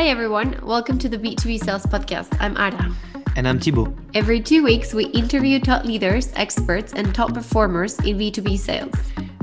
Hi, 0.00 0.06
everyone. 0.06 0.58
Welcome 0.62 0.98
to 1.00 1.10
the 1.10 1.18
B2B 1.18 1.62
Sales 1.62 1.84
Podcast. 1.84 2.34
I'm 2.40 2.56
Ada. 2.56 2.90
And 3.36 3.46
I'm 3.46 3.60
Thibaut. 3.60 3.92
Every 4.14 4.40
two 4.40 4.64
weeks, 4.64 4.94
we 4.94 5.04
interview 5.08 5.60
top 5.60 5.84
leaders, 5.84 6.32
experts, 6.36 6.94
and 6.94 7.14
top 7.14 7.34
performers 7.34 7.98
in 7.98 8.16
B2B 8.16 8.58
sales. 8.58 8.94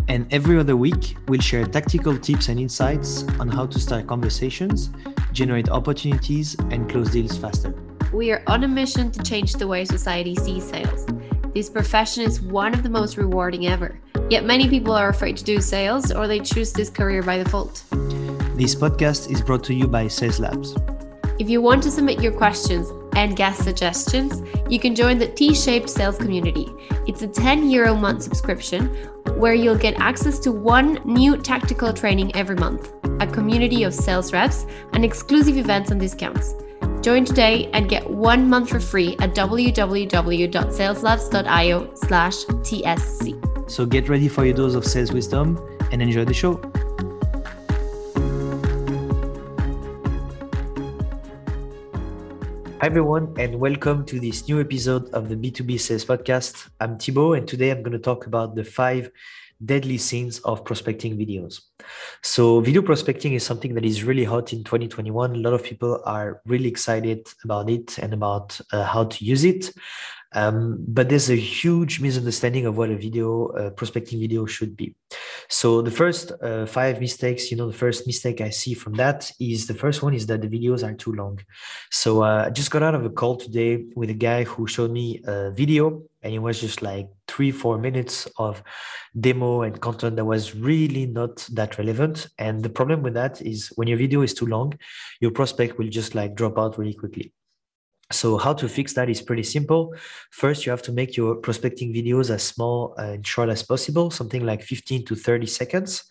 And 0.07 0.25
every 0.33 0.57
other 0.57 0.75
week, 0.75 1.15
we'll 1.27 1.41
share 1.41 1.63
tactical 1.63 2.17
tips 2.17 2.49
and 2.49 2.59
insights 2.59 3.23
on 3.39 3.49
how 3.49 3.67
to 3.67 3.79
start 3.79 4.07
conversations, 4.07 4.89
generate 5.31 5.69
opportunities, 5.69 6.55
and 6.71 6.89
close 6.89 7.11
deals 7.11 7.37
faster. 7.37 7.71
We 8.11 8.31
are 8.31 8.41
on 8.47 8.63
a 8.63 8.67
mission 8.67 9.11
to 9.11 9.21
change 9.21 9.53
the 9.53 9.67
way 9.67 9.85
society 9.85 10.33
sees 10.33 10.67
sales. 10.67 11.05
This 11.53 11.69
profession 11.69 12.23
is 12.23 12.41
one 12.41 12.73
of 12.73 12.81
the 12.81 12.89
most 12.89 13.15
rewarding 13.17 13.67
ever. 13.67 13.99
Yet 14.31 14.43
many 14.43 14.67
people 14.67 14.93
are 14.93 15.09
afraid 15.09 15.37
to 15.37 15.43
do 15.43 15.61
sales 15.61 16.11
or 16.11 16.27
they 16.27 16.39
choose 16.39 16.73
this 16.73 16.89
career 16.89 17.21
by 17.21 17.37
default. 17.37 17.83
This 18.57 18.73
podcast 18.73 19.29
is 19.31 19.39
brought 19.39 19.63
to 19.65 19.73
you 19.75 19.87
by 19.87 20.07
Sales 20.07 20.39
Labs. 20.39 20.75
If 21.37 21.47
you 21.47 21.61
want 21.61 21.83
to 21.83 21.91
submit 21.91 22.23
your 22.23 22.31
questions 22.31 22.91
and 23.15 23.35
guest 23.35 23.63
suggestions, 23.63 24.41
you 24.67 24.79
can 24.79 24.95
join 24.95 25.19
the 25.19 25.27
T 25.27 25.53
shaped 25.53 25.87
sales 25.87 26.17
community. 26.17 26.67
It's 27.05 27.21
a 27.21 27.27
10 27.27 27.69
euro 27.69 27.93
month 27.93 28.23
subscription 28.23 28.87
where 29.37 29.53
you'll 29.53 29.77
get 29.77 29.99
access 29.99 30.39
to 30.39 30.51
one 30.51 30.99
new 31.05 31.37
tactical 31.37 31.93
training 31.93 32.35
every 32.35 32.55
month, 32.55 32.91
a 33.19 33.27
community 33.27 33.83
of 33.83 33.93
sales 33.93 34.33
reps, 34.33 34.65
and 34.93 35.05
exclusive 35.05 35.55
events 35.55 35.91
and 35.91 36.01
discounts. 36.01 36.55
Join 37.01 37.25
today 37.25 37.69
and 37.73 37.87
get 37.87 38.09
one 38.09 38.49
month 38.49 38.69
for 38.69 38.79
free 38.79 39.15
at 39.19 39.35
www.saleslabs.io 39.35 41.93
slash 41.93 42.45
TSC. 42.45 43.69
So 43.69 43.85
get 43.85 44.09
ready 44.09 44.27
for 44.27 44.45
your 44.45 44.55
dose 44.55 44.73
of 44.73 44.83
sales 44.83 45.11
wisdom 45.11 45.59
and 45.91 46.01
enjoy 46.01 46.25
the 46.25 46.33
show. 46.33 46.59
Hi, 52.79 52.85
everyone, 52.85 53.33
and 53.39 53.59
welcome 53.59 54.05
to 54.05 54.19
this 54.19 54.47
new 54.47 54.61
episode 54.61 55.09
of 55.09 55.29
the 55.29 55.35
B2B 55.35 55.79
Sales 55.79 56.05
Podcast. 56.05 56.69
I'm 56.79 56.99
Thibaut, 56.99 57.35
and 57.35 57.47
today 57.47 57.71
I'm 57.71 57.81
going 57.81 57.93
to 57.93 57.97
talk 57.97 58.27
about 58.27 58.53
the 58.53 58.63
five 58.63 59.09
deadly 59.65 59.97
sins 59.97 60.37
of 60.41 60.63
prospecting 60.63 61.17
videos. 61.17 61.61
So, 62.21 62.59
video 62.59 62.83
prospecting 62.83 63.33
is 63.33 63.43
something 63.43 63.73
that 63.73 63.83
is 63.83 64.03
really 64.03 64.25
hot 64.25 64.53
in 64.53 64.63
2021. 64.63 65.35
A 65.35 65.39
lot 65.39 65.53
of 65.53 65.63
people 65.63 66.03
are 66.05 66.39
really 66.45 66.69
excited 66.69 67.27
about 67.43 67.67
it 67.67 67.97
and 67.97 68.13
about 68.13 68.61
uh, 68.71 68.83
how 68.83 69.05
to 69.05 69.25
use 69.25 69.43
it. 69.43 69.73
Um, 70.33 70.77
but 70.87 71.09
there's 71.09 71.31
a 71.31 71.35
huge 71.35 71.99
misunderstanding 71.99 72.67
of 72.67 72.77
what 72.77 72.91
a 72.91 72.95
video 72.95 73.47
uh, 73.47 73.69
prospecting 73.71 74.19
video 74.19 74.45
should 74.45 74.77
be. 74.77 74.93
So 75.49 75.81
the 75.81 75.91
first 75.91 76.31
uh, 76.41 76.65
five 76.65 76.99
mistakes, 76.99 77.51
you 77.51 77.57
know, 77.57 77.67
the 77.67 77.77
first 77.77 78.05
mistake 78.05 78.41
I 78.41 78.49
see 78.49 78.73
from 78.73 78.93
that 78.95 79.31
is 79.39 79.67
the 79.67 79.73
first 79.73 80.03
one 80.03 80.13
is 80.13 80.25
that 80.27 80.41
the 80.41 80.47
videos 80.47 80.83
are 80.83 80.93
too 80.93 81.13
long. 81.13 81.39
So 81.91 82.23
uh, 82.23 82.45
I 82.47 82.49
just 82.49 82.71
got 82.71 82.83
out 82.83 82.95
of 82.95 83.05
a 83.05 83.09
call 83.09 83.37
today 83.37 83.85
with 83.95 84.09
a 84.09 84.13
guy 84.13 84.43
who 84.43 84.67
showed 84.67 84.91
me 84.91 85.21
a 85.25 85.51
video 85.51 86.03
and 86.21 86.33
it 86.33 86.39
was 86.39 86.59
just 86.59 86.81
like 86.81 87.07
three 87.27 87.51
four 87.51 87.77
minutes 87.77 88.27
of 88.37 88.61
demo 89.19 89.61
and 89.61 89.79
content 89.79 90.15
that 90.17 90.25
was 90.25 90.55
really 90.55 91.05
not 91.05 91.37
that 91.53 91.77
relevant 91.77 92.27
and 92.37 92.63
the 92.63 92.69
problem 92.69 93.01
with 93.01 93.13
that 93.13 93.41
is 93.41 93.71
when 93.75 93.87
your 93.87 93.97
video 93.97 94.21
is 94.21 94.33
too 94.33 94.45
long 94.45 94.73
your 95.21 95.31
prospect 95.31 95.77
will 95.77 95.87
just 95.87 96.15
like 96.15 96.35
drop 96.35 96.57
out 96.57 96.77
really 96.77 96.93
quickly 96.93 97.31
so 98.11 98.37
how 98.37 98.53
to 98.53 98.69
fix 98.69 98.93
that 98.93 99.09
is 99.09 99.21
pretty 99.21 99.43
simple. 99.43 99.93
First, 100.31 100.65
you 100.65 100.69
have 100.71 100.81
to 100.83 100.93
make 100.93 101.17
your 101.17 101.35
prospecting 101.35 101.93
videos 101.93 102.29
as 102.29 102.43
small 102.43 102.93
and 102.97 103.25
short 103.25 103.49
as 103.49 103.63
possible, 103.63 104.11
something 104.11 104.45
like 104.45 104.63
15 104.63 105.05
to 105.05 105.15
30 105.15 105.45
seconds. 105.45 106.03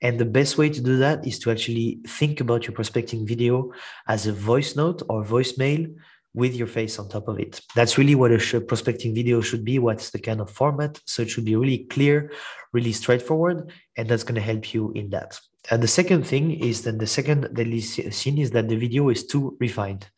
And 0.00 0.18
the 0.18 0.24
best 0.24 0.58
way 0.58 0.68
to 0.68 0.80
do 0.80 0.98
that 0.98 1.26
is 1.26 1.38
to 1.40 1.50
actually 1.50 1.98
think 2.06 2.40
about 2.40 2.66
your 2.66 2.72
prospecting 2.72 3.26
video 3.26 3.72
as 4.06 4.26
a 4.26 4.32
voice 4.32 4.76
note 4.76 5.02
or 5.08 5.24
voicemail 5.24 5.92
with 6.32 6.54
your 6.54 6.68
face 6.68 6.98
on 7.00 7.08
top 7.08 7.26
of 7.26 7.40
it. 7.40 7.60
That's 7.74 7.98
really 7.98 8.14
what 8.14 8.30
a 8.30 8.60
prospecting 8.60 9.12
video 9.14 9.40
should 9.40 9.64
be. 9.64 9.80
What's 9.80 10.10
the 10.10 10.20
kind 10.20 10.40
of 10.40 10.48
format? 10.50 11.00
So 11.04 11.22
it 11.22 11.30
should 11.30 11.44
be 11.44 11.56
really 11.56 11.78
clear, 11.90 12.32
really 12.72 12.92
straightforward, 12.92 13.72
and 13.96 14.08
that's 14.08 14.22
going 14.22 14.36
to 14.36 14.40
help 14.40 14.72
you 14.72 14.92
in 14.92 15.10
that. 15.10 15.40
And 15.70 15.82
the 15.82 15.88
second 15.88 16.26
thing 16.26 16.52
is 16.52 16.82
that 16.82 16.98
the 16.98 17.06
second 17.06 17.48
that 17.52 17.66
is 17.66 17.94
seen 18.10 18.38
is 18.38 18.50
that 18.52 18.68
the 18.68 18.76
video 18.76 19.10
is 19.10 19.26
too 19.26 19.56
refined. 19.60 20.08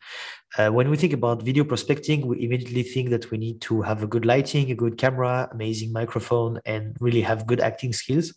Uh, 0.57 0.69
when 0.69 0.89
we 0.89 0.97
think 0.97 1.13
about 1.13 1.41
video 1.41 1.63
prospecting, 1.63 2.27
we 2.27 2.43
immediately 2.43 2.83
think 2.83 3.09
that 3.09 3.29
we 3.31 3.37
need 3.37 3.59
to 3.61 3.81
have 3.81 4.03
a 4.03 4.07
good 4.07 4.25
lighting, 4.25 4.71
a 4.71 4.75
good 4.75 4.97
camera, 4.97 5.49
amazing 5.51 5.91
microphone, 5.91 6.59
and 6.65 6.95
really 6.99 7.21
have 7.21 7.47
good 7.47 7.59
acting 7.59 7.91
skills. 7.91 8.33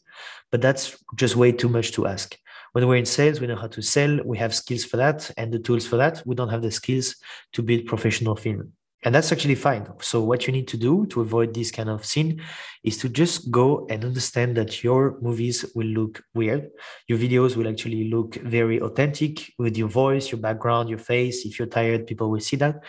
But 0.51 0.63
that's 0.63 0.97
just 1.15 1.37
way 1.37 1.53
too 1.53 1.69
much 1.69 1.93
to 1.93 2.07
ask. 2.07 2.37
When 2.73 2.89
we're 2.89 2.97
in 2.97 3.07
sales, 3.07 3.41
we 3.41 3.47
know 3.47 3.57
how 3.57 3.69
to 3.69 3.83
sell, 3.83 4.19
we 4.25 4.39
have 4.39 4.55
skills 4.55 4.85
for 4.85 4.97
that 4.97 5.31
and 5.37 5.53
the 5.53 5.59
tools 5.59 5.87
for 5.87 5.97
that. 5.97 6.23
We 6.27 6.35
don't 6.35 6.51
have 6.51 6.63
the 6.63 6.71
skills 6.71 7.17
to 7.53 7.63
build 7.63 7.87
professional 7.87 8.37
film 8.37 8.73
and 9.05 9.15
that's 9.15 9.31
actually 9.31 9.55
fine. 9.55 9.87
So 10.01 10.23
what 10.23 10.47
you 10.47 10.53
need 10.53 10.69
to 10.69 10.77
do 10.77 11.07
to 11.07 11.21
avoid 11.21 11.55
this 11.55 11.71
kind 11.71 11.89
of 11.89 12.05
scene 12.05 12.43
is 12.83 12.97
to 12.99 13.09
just 13.09 13.51
go 13.51 13.87
and 13.91 14.05
understand 14.05 14.57
that 14.57 14.83
your 14.83 15.19
movies 15.21 15.65
will 15.75 15.87
look 15.87 16.23
weird. 16.35 16.71
Your 17.07 17.19
videos 17.19 17.57
will 17.57 17.69
actually 17.69 18.09
look 18.09 18.35
very 18.37 18.81
authentic 18.81 19.53
with 19.59 19.77
your 19.77 19.89
voice 19.89 20.33
your 20.33 20.41
background 20.41 20.89
your 20.89 20.99
face. 20.99 21.45
If 21.45 21.59
you're 21.59 21.69
tired 21.69 22.07
people 22.07 22.31
will 22.31 22.41
see 22.41 22.57
that. 22.57 22.83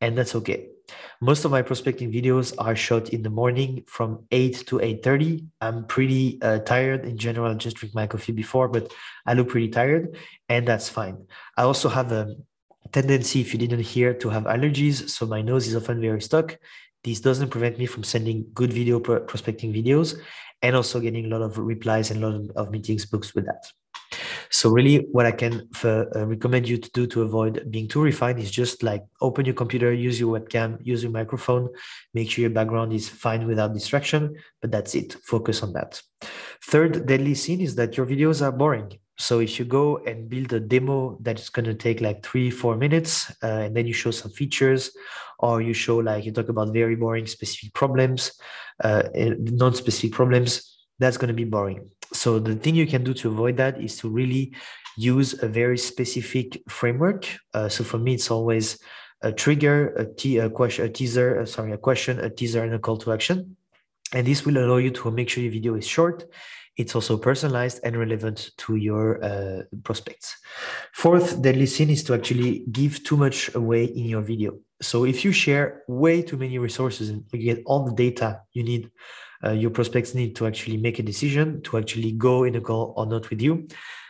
And 0.00 0.18
that's 0.18 0.34
okay. 0.36 0.68
Most 1.20 1.46
of 1.46 1.50
my 1.50 1.62
prospecting 1.62 2.12
videos 2.12 2.54
are 2.58 2.76
shot 2.76 3.08
in 3.08 3.22
the 3.22 3.30
morning 3.30 3.84
from 3.86 4.26
8 4.30 4.66
to 4.66 4.78
8.30 4.78 5.46
i'm 5.62 5.86
pretty 5.86 6.38
uh, 6.42 6.58
tired. 6.58 7.06
In 7.06 7.16
general 7.16 7.50
i 7.50 7.54
just 7.54 7.76
drink 7.76 7.94
my 7.94 8.06
coffee 8.06 8.32
before 8.32 8.68
but 8.68 8.92
i 9.26 9.32
look 9.32 9.48
pretty 9.48 9.70
tired 9.70 10.16
and 10.48 10.68
that's 10.68 10.90
fine. 10.90 11.26
I 11.56 11.62
also 11.62 11.88
have 11.88 12.12
a 12.12 12.36
tendency, 12.94 13.40
if 13.40 13.52
you 13.52 13.58
didn't 13.58 13.80
hear, 13.80 14.14
to 14.14 14.30
have 14.30 14.44
allergies. 14.44 15.10
So 15.10 15.26
my 15.26 15.42
nose 15.42 15.66
is 15.66 15.76
often 15.76 16.00
very 16.00 16.22
stuck. 16.22 16.56
This 17.02 17.20
doesn't 17.20 17.50
prevent 17.50 17.78
me 17.78 17.86
from 17.86 18.04
sending 18.04 18.46
good 18.54 18.72
video 18.72 18.98
prospecting 19.00 19.74
videos 19.74 20.16
and 20.62 20.74
also 20.74 21.00
getting 21.00 21.26
a 21.26 21.28
lot 21.28 21.42
of 21.42 21.58
replies 21.58 22.10
and 22.10 22.22
a 22.22 22.28
lot 22.28 22.50
of 22.56 22.70
meetings 22.70 23.04
booked 23.04 23.34
with 23.34 23.44
that. 23.46 23.66
So 24.50 24.70
really 24.70 25.08
what 25.10 25.26
I 25.26 25.32
can 25.32 25.68
uh, 25.82 26.26
recommend 26.26 26.68
you 26.68 26.78
to 26.78 26.90
do 26.90 27.06
to 27.08 27.22
avoid 27.22 27.70
being 27.70 27.88
too 27.88 28.00
refined 28.00 28.38
is 28.38 28.50
just 28.50 28.82
like 28.82 29.02
open 29.20 29.44
your 29.44 29.54
computer, 29.54 29.92
use 29.92 30.20
your 30.20 30.38
webcam, 30.38 30.78
use 30.80 31.02
your 31.02 31.10
microphone, 31.10 31.68
make 32.14 32.30
sure 32.30 32.42
your 32.42 32.50
background 32.50 32.92
is 32.92 33.08
fine 33.08 33.48
without 33.48 33.74
distraction, 33.74 34.36
but 34.62 34.70
that's 34.70 34.94
it. 34.94 35.16
Focus 35.24 35.62
on 35.64 35.72
that. 35.72 36.00
Third 36.62 37.04
deadly 37.04 37.34
sin 37.34 37.60
is 37.60 37.74
that 37.74 37.96
your 37.96 38.06
videos 38.06 38.40
are 38.40 38.52
boring. 38.52 38.96
So 39.16 39.40
if 39.40 39.58
you 39.58 39.64
go 39.64 39.98
and 39.98 40.28
build 40.28 40.52
a 40.52 40.60
demo 40.60 41.18
that's 41.20 41.48
going 41.48 41.66
to 41.66 41.74
take 41.74 42.00
like 42.00 42.24
three, 42.24 42.50
four 42.50 42.76
minutes, 42.76 43.30
uh, 43.42 43.46
and 43.46 43.76
then 43.76 43.86
you 43.86 43.92
show 43.92 44.10
some 44.10 44.32
features, 44.32 44.90
or 45.38 45.62
you 45.62 45.72
show 45.72 45.98
like 45.98 46.24
you 46.24 46.32
talk 46.32 46.48
about 46.48 46.72
very 46.72 46.96
boring 46.96 47.26
specific 47.26 47.72
problems, 47.74 48.32
uh, 48.82 49.04
non-specific 49.14 50.12
problems, 50.12 50.78
that's 50.98 51.16
going 51.16 51.28
to 51.28 51.34
be 51.34 51.44
boring. 51.44 51.90
So 52.12 52.38
the 52.38 52.54
thing 52.54 52.74
you 52.74 52.86
can 52.86 53.04
do 53.04 53.14
to 53.14 53.28
avoid 53.28 53.56
that 53.56 53.80
is 53.80 53.98
to 53.98 54.08
really 54.08 54.54
use 54.96 55.42
a 55.42 55.48
very 55.48 55.78
specific 55.78 56.62
framework. 56.68 57.26
Uh, 57.52 57.68
so 57.68 57.84
for 57.84 57.98
me, 57.98 58.14
it's 58.14 58.30
always 58.30 58.78
a 59.22 59.32
trigger, 59.32 59.94
a, 59.96 60.04
te- 60.06 60.38
a 60.38 60.50
question, 60.50 60.84
a 60.84 60.88
teaser, 60.88 61.40
uh, 61.40 61.46
sorry, 61.46 61.72
a 61.72 61.78
question, 61.78 62.20
a 62.20 62.30
teaser, 62.30 62.62
and 62.62 62.74
a 62.74 62.78
call 62.78 62.96
to 62.98 63.12
action. 63.12 63.56
And 64.12 64.26
this 64.26 64.44
will 64.44 64.58
allow 64.58 64.76
you 64.76 64.90
to 64.90 65.10
make 65.10 65.28
sure 65.28 65.42
your 65.42 65.52
video 65.52 65.74
is 65.74 65.86
short 65.86 66.24
it's 66.76 66.94
also 66.94 67.16
personalized 67.16 67.80
and 67.84 67.96
relevant 67.96 68.50
to 68.58 68.76
your 68.76 69.22
uh, 69.24 69.62
prospects. 69.84 70.36
Fourth 70.92 71.40
deadly 71.40 71.66
sin 71.66 71.90
is 71.90 72.02
to 72.04 72.14
actually 72.14 72.64
give 72.70 73.04
too 73.04 73.16
much 73.16 73.54
away 73.54 73.84
in 73.84 74.06
your 74.06 74.22
video. 74.22 74.58
So 74.80 75.04
if 75.04 75.24
you 75.24 75.30
share 75.30 75.82
way 75.86 76.22
too 76.22 76.36
many 76.36 76.58
resources 76.58 77.10
and 77.10 77.24
you 77.32 77.54
get 77.54 77.62
all 77.66 77.84
the 77.84 77.94
data 77.94 78.40
you 78.52 78.64
need, 78.64 78.90
uh, 79.44 79.52
your 79.52 79.70
prospects 79.70 80.14
need 80.14 80.34
to 80.36 80.46
actually 80.46 80.76
make 80.76 80.98
a 80.98 81.02
decision 81.02 81.62
to 81.62 81.78
actually 81.78 82.12
go 82.12 82.44
in 82.44 82.56
a 82.56 82.60
call 82.60 82.92
or 82.96 83.06
not 83.06 83.30
with 83.30 83.40
you, 83.40 83.68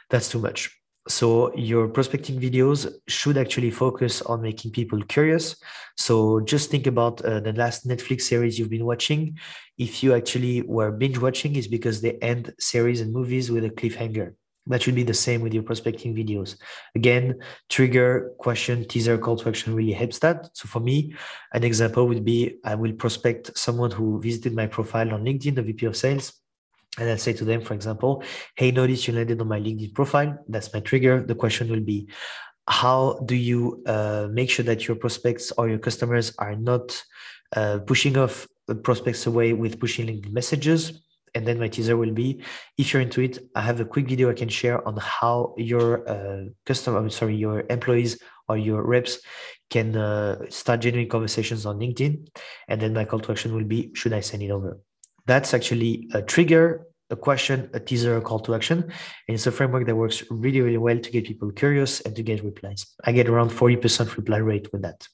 that's 0.09 0.31
too 0.31 0.38
much. 0.38 0.71
So 1.06 1.55
your 1.55 1.88
prospecting 1.88 2.40
videos 2.40 2.90
should 3.08 3.37
actually 3.37 3.70
focus 3.70 4.23
on 4.23 4.40
making 4.40 4.70
people 4.73 5.02
curious. 5.02 5.56
So 5.99 6.40
just 6.40 6.70
think 6.70 6.87
about 6.87 7.23
uh, 7.23 7.40
the 7.40 7.52
last 7.52 7.87
Netflix 7.87 8.23
series 8.23 8.58
you've 8.58 8.70
been 8.70 8.87
watching. 8.87 9.38
If 9.76 10.02
you 10.02 10.14
actually 10.14 10.62
were 10.62 10.90
binge 10.90 11.19
watching, 11.19 11.56
is 11.56 11.69
because 11.69 12.00
they 12.00 12.12
end 12.23 12.55
series 12.58 13.02
and 13.02 13.12
movies 13.12 13.50
with 13.50 13.67
a 13.67 13.70
cliffhanger. 13.70 14.34
That 14.67 14.81
should 14.81 14.94
be 14.94 15.02
the 15.02 15.12
same 15.12 15.43
with 15.43 15.52
your 15.52 15.62
prospecting 15.62 16.14
videos. 16.17 16.56
Again, 16.94 17.38
trigger, 17.69 18.32
question, 18.38 18.88
teaser, 18.88 19.19
call 19.19 19.37
to 19.37 19.50
action 19.50 19.75
really 19.75 19.93
helps 19.93 20.20
that. 20.20 20.56
So 20.56 20.69
for 20.69 20.81
me, 20.81 21.14
an 21.52 21.64
example 21.64 22.08
would 22.08 22.25
be 22.25 22.56
I 22.64 22.75
will 22.76 22.94
prospect 22.94 23.58
someone 23.58 23.90
who 23.90 24.23
visited 24.23 24.55
my 24.55 24.67
profile 24.67 25.12
on 25.12 25.23
LinkedIn, 25.23 25.56
the 25.56 25.62
VP 25.62 25.84
of 25.84 25.96
sales 25.99 26.32
and 26.99 27.11
I'll 27.11 27.19
say 27.19 27.32
to 27.35 27.44
them, 27.44 27.61
for 27.61 27.75
example, 27.75 28.23
hey, 28.56 28.70
notice 28.70 29.06
you 29.06 29.14
landed 29.14 29.41
on 29.41 29.49
my 29.49 29.61
LinkedIn 29.61 29.94
profile. 29.94 30.38
That's 30.49 30.73
my 30.73 30.81
trigger. 30.81 31.23
The 31.23 31.35
question 31.35 31.69
will 31.69 31.81
be, 31.81 32.08
how 32.69 33.20
do 33.26 33.35
you 33.35 33.82
uh, 33.87 34.29
make 34.31 34.50
sure 34.50 34.64
that 34.64 34.87
your 34.87 34.96
prospects 34.96 35.52
or 35.58 35.69
your 35.69 35.79
customers 35.79 36.35
are 36.38 36.56
not 36.56 37.02
uh, 37.56 37.81
pushing 37.87 38.17
off 38.17 38.46
prospects 38.82 39.26
away 39.26 39.52
with 39.52 39.81
pushing 39.81 40.06
LinkedIn 40.06 40.32
messages? 40.32 41.02
And 41.35 41.44
then 41.46 41.58
my 41.58 41.67
teaser 41.67 41.96
will 41.96 42.12
be 42.12 42.43
if 42.79 42.93
you're 42.93 43.02
into 43.02 43.20
it, 43.20 43.38
I 43.56 43.62
have 43.62 43.81
a 43.81 43.85
quick 43.85 44.08
video 44.08 44.31
I 44.31 44.35
can 44.35 44.49
share 44.49 44.87
on 44.87 44.97
how 44.99 45.55
your 45.58 46.08
uh, 46.08 46.44
customer, 46.64 46.99
I'm 46.99 47.11
sorry, 47.11 47.35
your 47.35 47.64
employees 47.69 48.23
or 48.49 48.56
your 48.56 48.82
reps 48.87 49.19
can 49.69 49.97
uh, 49.97 50.49
start 50.49 50.81
genuine 50.81 51.08
conversations 51.08 51.67
on 51.67 51.81
LinkedIn. 51.81 52.29
And 52.69 52.81
then 52.81 52.94
my 52.94 53.05
call 53.05 53.19
to 53.19 53.32
action 53.32 53.52
will 53.52 53.64
be 53.64 53.90
should 53.94 54.12
I 54.12 54.20
send 54.20 54.44
it 54.44 54.50
over? 54.50 54.79
That's 55.26 55.55
actually 55.55 56.09
a 56.12 56.23
trigger, 56.23 56.87
a 57.11 57.17
question, 57.17 57.71
a 57.73 57.81
teaser, 57.81 58.17
a 58.17 58.21
call 58.21 58.41
to 58.41 58.55
action. 58.55 58.79
And 58.82 59.35
it's 59.35 59.47
a 59.47 59.53
framework 59.53 59.87
that 59.87 59.97
works 59.97 60.23
really, 60.31 60.61
really 60.61 60.79
well 60.79 60.99
to 60.99 61.11
get 61.11 61.25
people 61.26 61.50
curious 61.53 62.00
and 62.00 62.15
to 62.17 62.23
get 62.23 62.44
replies. 62.44 62.87
I 63.05 63.12
get 63.12 63.29
around 63.29 63.50
40% 63.50 64.17
reply 64.17 64.38
rate 64.38 64.69
with 64.73 64.82
that. 64.82 65.06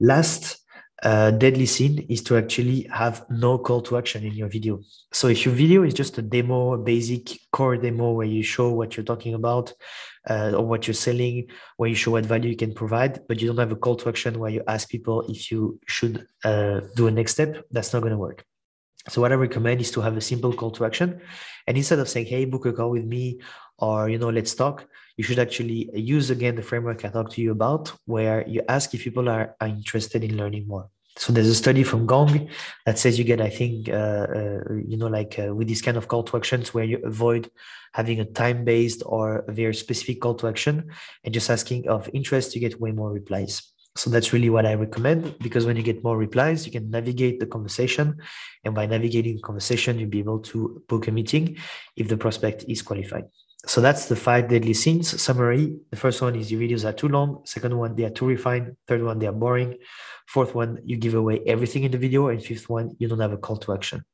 Last 0.00 0.58
uh, 1.02 1.32
deadly 1.32 1.66
sin 1.66 1.98
is 2.08 2.22
to 2.22 2.36
actually 2.36 2.86
have 2.92 3.24
no 3.28 3.58
call 3.58 3.82
to 3.82 3.96
action 3.96 4.24
in 4.24 4.34
your 4.34 4.48
video. 4.48 4.80
So 5.12 5.28
if 5.28 5.44
your 5.44 5.54
video 5.54 5.82
is 5.82 5.94
just 5.94 6.16
a 6.18 6.22
demo, 6.22 6.74
a 6.74 6.78
basic 6.78 7.38
core 7.50 7.76
demo 7.76 8.12
where 8.12 8.26
you 8.26 8.42
show 8.42 8.70
what 8.70 8.96
you're 8.96 9.04
talking 9.04 9.34
about 9.34 9.72
uh, 10.30 10.52
or 10.56 10.64
what 10.64 10.86
you're 10.86 10.94
selling, 10.94 11.48
where 11.76 11.88
you 11.88 11.96
show 11.96 12.12
what 12.12 12.24
value 12.24 12.50
you 12.50 12.56
can 12.56 12.72
provide, 12.72 13.26
but 13.26 13.40
you 13.40 13.48
don't 13.48 13.58
have 13.58 13.72
a 13.72 13.76
call 13.76 13.96
to 13.96 14.08
action 14.08 14.38
where 14.38 14.50
you 14.50 14.62
ask 14.68 14.88
people 14.88 15.22
if 15.28 15.50
you 15.50 15.80
should 15.88 16.24
uh, 16.44 16.80
do 16.94 17.08
a 17.08 17.10
next 17.10 17.32
step, 17.32 17.64
that's 17.72 17.92
not 17.92 18.00
going 18.00 18.12
to 18.12 18.18
work. 18.18 18.44
So 19.08 19.20
what 19.20 19.32
I 19.32 19.36
recommend 19.36 19.80
is 19.80 19.90
to 19.92 20.00
have 20.00 20.16
a 20.16 20.20
simple 20.20 20.52
call 20.52 20.70
to 20.72 20.84
action. 20.84 21.20
And 21.66 21.76
instead 21.76 21.98
of 21.98 22.08
saying, 22.08 22.26
hey, 22.26 22.44
book 22.44 22.66
a 22.66 22.72
call 22.72 22.90
with 22.90 23.04
me 23.04 23.40
or, 23.78 24.08
you 24.08 24.18
know, 24.18 24.30
let's 24.30 24.54
talk, 24.54 24.86
you 25.16 25.24
should 25.24 25.38
actually 25.38 25.90
use 25.94 26.30
again 26.30 26.54
the 26.54 26.62
framework 26.62 27.04
I 27.04 27.08
talked 27.08 27.32
to 27.32 27.42
you 27.42 27.52
about, 27.52 27.92
where 28.06 28.46
you 28.48 28.62
ask 28.68 28.94
if 28.94 29.02
people 29.04 29.28
are, 29.28 29.54
are 29.60 29.68
interested 29.68 30.24
in 30.24 30.36
learning 30.36 30.66
more. 30.66 30.88
So 31.16 31.32
there's 31.32 31.48
a 31.48 31.54
study 31.54 31.82
from 31.82 32.06
Gong 32.06 32.48
that 32.86 32.98
says 32.98 33.18
you 33.18 33.24
get, 33.24 33.40
I 33.40 33.50
think, 33.50 33.90
uh, 33.90 33.92
uh, 33.92 34.60
you 34.86 34.96
know, 34.96 35.08
like 35.08 35.38
uh, 35.38 35.54
with 35.54 35.68
these 35.68 35.82
kind 35.82 35.98
of 35.98 36.08
call 36.08 36.22
to 36.22 36.36
actions 36.38 36.72
where 36.72 36.84
you 36.84 36.98
avoid 37.04 37.50
having 37.92 38.20
a 38.20 38.24
time-based 38.24 39.02
or 39.04 39.40
a 39.46 39.52
very 39.52 39.74
specific 39.74 40.22
call 40.22 40.34
to 40.36 40.48
action 40.48 40.88
and 41.22 41.34
just 41.34 41.50
asking 41.50 41.86
of 41.88 42.08
interest, 42.14 42.54
you 42.54 42.62
get 42.62 42.80
way 42.80 42.92
more 42.92 43.12
replies. 43.12 43.72
So 43.94 44.08
that's 44.08 44.32
really 44.32 44.48
what 44.48 44.64
I 44.64 44.74
recommend 44.74 45.38
because 45.38 45.66
when 45.66 45.76
you 45.76 45.82
get 45.82 46.02
more 46.02 46.16
replies, 46.16 46.64
you 46.64 46.72
can 46.72 46.90
navigate 46.90 47.40
the 47.40 47.46
conversation. 47.46 48.16
And 48.64 48.74
by 48.74 48.86
navigating 48.86 49.36
the 49.36 49.42
conversation, 49.42 49.98
you'll 49.98 50.08
be 50.08 50.20
able 50.20 50.40
to 50.40 50.82
book 50.88 51.08
a 51.08 51.10
meeting 51.10 51.58
if 51.96 52.08
the 52.08 52.16
prospect 52.16 52.64
is 52.68 52.80
qualified. 52.80 53.24
So 53.66 53.80
that's 53.80 54.06
the 54.06 54.16
five 54.16 54.48
deadly 54.48 54.74
sins 54.74 55.20
summary. 55.20 55.76
The 55.90 55.96
first 55.96 56.20
one 56.20 56.34
is 56.34 56.50
your 56.50 56.60
videos 56.60 56.84
are 56.88 56.92
too 56.92 57.08
long. 57.08 57.42
Second 57.44 57.76
one, 57.76 57.94
they 57.94 58.04
are 58.04 58.10
too 58.10 58.26
refined. 58.26 58.76
Third 58.88 59.02
one, 59.02 59.18
they 59.18 59.26
are 59.26 59.32
boring. 59.32 59.76
Fourth 60.26 60.54
one, 60.54 60.78
you 60.84 60.96
give 60.96 61.14
away 61.14 61.40
everything 61.46 61.84
in 61.84 61.92
the 61.92 61.98
video. 61.98 62.28
And 62.28 62.42
fifth 62.42 62.68
one, 62.68 62.96
you 62.98 63.08
don't 63.08 63.20
have 63.20 63.32
a 63.32 63.36
call 63.36 63.58
to 63.58 63.74
action. 63.74 64.04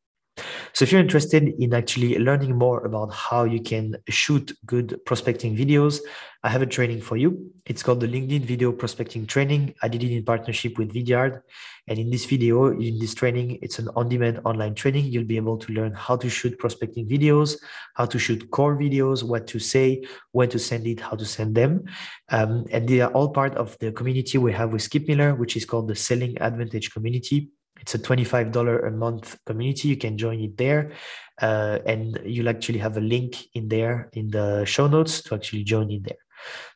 So 0.73 0.85
if 0.85 0.93
you're 0.93 1.00
interested 1.00 1.49
in 1.58 1.75
actually 1.75 2.19
learning 2.19 2.56
more 2.56 2.85
about 2.85 3.12
how 3.12 3.44
you 3.44 3.61
can 3.61 3.96
shoot 4.08 4.52
good 4.67 5.00
prospecting 5.05 5.56
videos, 5.56 6.00
I 6.44 6.50
have 6.50 6.62
a 6.62 6.67
training 6.67 7.00
for 7.00 7.17
you. 7.17 7.52
It's 7.67 7.82
called 7.82 8.00
the 8.00 8.06
LinkedIn 8.06 8.43
Video 8.43 8.70
Prospecting 8.70 9.26
Training. 9.26 9.75
I 9.82 9.88
did 9.88 10.05
it 10.05 10.14
in 10.14 10.25
partnership 10.25 10.79
with 10.79 10.94
Vidyard. 10.94 11.43
And 11.88 11.99
in 11.99 12.11
this 12.11 12.26
video, 12.26 12.69
in 12.69 12.99
this 13.00 13.14
training, 13.14 13.58
it's 13.61 13.81
an 13.81 13.88
on-demand 13.96 14.43
online 14.44 14.75
training. 14.76 15.06
You'll 15.06 15.25
be 15.25 15.37
able 15.37 15.58
to 15.58 15.73
learn 15.73 15.94
how 15.94 16.17
to 16.17 16.29
shoot 16.31 16.56
prospecting 16.58 17.08
videos, 17.08 17.56
how 17.94 18.06
to 18.06 18.19
shoot 18.19 18.49
core 18.52 18.76
videos, 18.76 19.25
what 19.25 19.49
to 19.49 19.58
say, 19.58 20.05
when 20.31 20.49
to 20.50 20.58
send 20.58 20.87
it, 20.87 21.00
how 21.00 21.17
to 21.17 21.25
send 21.25 21.56
them. 21.56 21.87
Um, 22.29 22.67
and 22.70 22.87
they 22.87 23.00
are 23.00 23.11
all 23.12 23.31
part 23.31 23.56
of 23.56 23.76
the 23.81 23.90
community 23.90 24.38
we 24.38 24.52
have 24.52 24.73
with 24.73 24.82
Skip 24.82 25.08
Miller, 25.08 25.35
which 25.35 25.56
is 25.56 25.64
called 25.64 25.88
the 25.88 25.96
Selling 25.96 26.40
Advantage 26.40 26.93
Community. 26.93 27.50
It's 27.80 27.94
a 27.94 27.98
$25 27.98 28.86
a 28.86 28.90
month 28.90 29.38
community. 29.46 29.88
You 29.88 29.96
can 29.96 30.19
join 30.19 30.40
it 30.40 30.56
there. 30.56 30.92
Uh, 31.40 31.78
and 31.86 32.20
you'll 32.25 32.48
actually 32.48 32.78
have 32.78 32.96
a 32.96 33.00
link 33.00 33.36
in 33.54 33.69
there 33.69 34.10
in 34.12 34.30
the 34.30 34.64
show 34.64 34.88
notes 34.88 35.22
to 35.22 35.34
actually 35.34 35.64
join 35.64 35.90
in 35.90 36.02
there. 36.02 36.19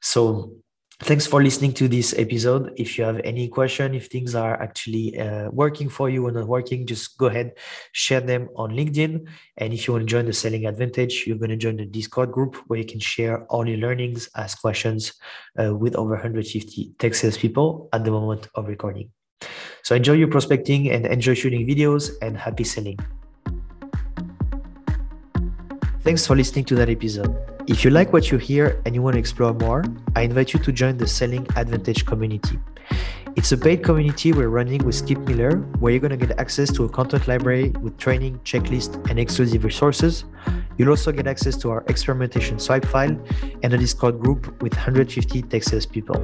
So 0.00 0.52
thanks 1.02 1.26
for 1.26 1.42
listening 1.42 1.72
to 1.72 1.88
this 1.88 2.14
episode. 2.16 2.72
If 2.76 2.96
you 2.96 3.04
have 3.04 3.20
any 3.24 3.48
question, 3.48 3.94
if 3.94 4.06
things 4.06 4.36
are 4.36 4.60
actually 4.62 5.18
uh, 5.18 5.50
working 5.50 5.88
for 5.88 6.08
you 6.08 6.26
or 6.26 6.30
not 6.30 6.46
working, 6.46 6.86
just 6.86 7.18
go 7.18 7.26
ahead, 7.26 7.52
share 7.90 8.20
them 8.20 8.48
on 8.54 8.70
LinkedIn. 8.70 9.26
And 9.56 9.72
if 9.72 9.86
you 9.86 9.94
want 9.94 10.02
to 10.02 10.10
join 10.10 10.26
the 10.26 10.32
Selling 10.32 10.66
Advantage, 10.66 11.24
you're 11.26 11.38
going 11.38 11.50
to 11.50 11.56
join 11.56 11.76
the 11.76 11.86
Discord 11.86 12.30
group 12.30 12.54
where 12.68 12.78
you 12.78 12.86
can 12.86 13.00
share 13.00 13.44
all 13.46 13.68
your 13.68 13.78
learnings, 13.78 14.28
ask 14.36 14.60
questions 14.60 15.14
uh, 15.60 15.74
with 15.74 15.96
over 15.96 16.10
150 16.10 16.92
tech 16.98 17.14
sales 17.14 17.36
people 17.36 17.88
at 17.92 18.04
the 18.04 18.12
moment 18.12 18.48
of 18.54 18.68
recording. 18.68 19.10
So 19.82 19.96
enjoy 19.96 20.12
your 20.12 20.28
prospecting 20.28 20.90
and 20.90 21.06
enjoy 21.06 21.34
shooting 21.34 21.66
videos 21.66 22.12
and 22.22 22.36
happy 22.36 22.62
selling. 22.62 22.98
Thanks 26.02 26.24
for 26.24 26.36
listening 26.36 26.64
to 26.66 26.76
that 26.76 26.88
episode. 26.88 27.36
If 27.66 27.84
you 27.84 27.90
like 27.90 28.12
what 28.12 28.30
you 28.30 28.38
hear 28.38 28.80
and 28.86 28.94
you 28.94 29.02
want 29.02 29.14
to 29.14 29.18
explore 29.18 29.54
more, 29.54 29.84
I 30.14 30.22
invite 30.22 30.52
you 30.52 30.60
to 30.60 30.72
join 30.72 30.98
the 30.98 31.06
Selling 31.08 31.46
Advantage 31.56 32.06
community. 32.06 32.60
It's 33.34 33.50
a 33.50 33.58
paid 33.58 33.82
community 33.82 34.32
we're 34.32 34.48
running 34.48 34.84
with 34.84 34.94
Skip 34.94 35.18
Miller, 35.18 35.56
where 35.80 35.92
you're 35.92 36.00
going 36.00 36.16
to 36.16 36.26
get 36.26 36.38
access 36.38 36.70
to 36.72 36.84
a 36.84 36.88
content 36.88 37.26
library 37.26 37.70
with 37.80 37.98
training, 37.98 38.38
checklist, 38.44 39.08
and 39.10 39.18
exclusive 39.18 39.64
resources. 39.64 40.24
You'll 40.78 40.90
also 40.90 41.12
get 41.12 41.26
access 41.26 41.56
to 41.58 41.70
our 41.70 41.84
experimentation 41.88 42.58
swipe 42.58 42.86
file 42.86 43.16
and 43.62 43.72
a 43.72 43.78
Discord 43.78 44.20
group 44.20 44.62
with 44.62 44.74
150 44.74 45.42
Texas 45.42 45.86
people. 45.86 46.16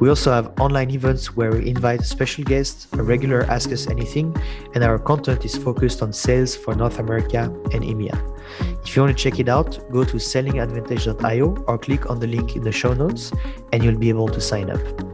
We 0.00 0.08
also 0.08 0.32
have 0.32 0.52
online 0.60 0.90
events 0.90 1.36
where 1.36 1.52
we 1.52 1.68
invite 1.68 2.02
special 2.04 2.44
guests, 2.44 2.88
a 2.92 3.02
regular 3.02 3.42
Ask 3.44 3.72
Us 3.72 3.86
Anything, 3.86 4.36
and 4.74 4.82
our 4.84 4.98
content 4.98 5.44
is 5.44 5.56
focused 5.56 6.02
on 6.02 6.12
sales 6.12 6.56
for 6.56 6.74
North 6.74 6.98
America 6.98 7.44
and 7.72 7.82
EMEA. 7.82 8.18
If 8.84 8.94
you 8.94 9.02
want 9.02 9.16
to 9.16 9.22
check 9.22 9.40
it 9.40 9.48
out, 9.48 9.78
go 9.90 10.04
to 10.04 10.16
sellingadvantage.io 10.16 11.64
or 11.66 11.78
click 11.78 12.10
on 12.10 12.20
the 12.20 12.26
link 12.26 12.56
in 12.56 12.62
the 12.62 12.72
show 12.72 12.92
notes 12.92 13.32
and 13.72 13.82
you'll 13.82 13.98
be 13.98 14.08
able 14.08 14.28
to 14.28 14.40
sign 14.40 14.70
up. 14.70 15.13